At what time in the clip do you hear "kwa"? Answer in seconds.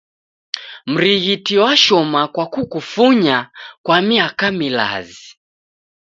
2.27-2.45, 3.83-4.01